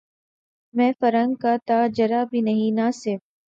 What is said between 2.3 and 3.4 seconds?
نہیں ناصاف